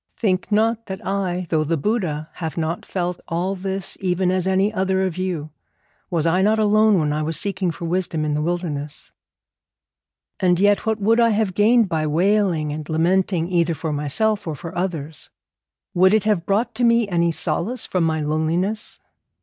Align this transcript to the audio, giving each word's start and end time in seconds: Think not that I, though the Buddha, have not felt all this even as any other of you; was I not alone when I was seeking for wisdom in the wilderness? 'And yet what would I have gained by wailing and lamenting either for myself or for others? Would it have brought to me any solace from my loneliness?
Think 0.17 0.51
not 0.51 0.87
that 0.87 1.05
I, 1.05 1.45
though 1.51 1.63
the 1.63 1.77
Buddha, 1.77 2.29
have 2.33 2.57
not 2.57 2.87
felt 2.87 3.21
all 3.27 3.53
this 3.53 3.99
even 3.99 4.31
as 4.31 4.47
any 4.47 4.73
other 4.73 5.05
of 5.05 5.15
you; 5.15 5.51
was 6.09 6.25
I 6.25 6.41
not 6.41 6.57
alone 6.57 6.97
when 6.97 7.13
I 7.13 7.21
was 7.21 7.39
seeking 7.39 7.69
for 7.69 7.85
wisdom 7.85 8.25
in 8.25 8.33
the 8.33 8.41
wilderness? 8.41 9.11
'And 10.39 10.59
yet 10.59 10.87
what 10.87 10.99
would 10.99 11.19
I 11.19 11.29
have 11.29 11.53
gained 11.53 11.87
by 11.87 12.07
wailing 12.07 12.71
and 12.73 12.89
lamenting 12.89 13.47
either 13.51 13.75
for 13.75 13.93
myself 13.93 14.47
or 14.47 14.55
for 14.55 14.75
others? 14.75 15.29
Would 15.93 16.15
it 16.15 16.23
have 16.23 16.47
brought 16.47 16.73
to 16.73 16.83
me 16.83 17.07
any 17.07 17.31
solace 17.31 17.85
from 17.85 18.03
my 18.03 18.21
loneliness? 18.21 18.99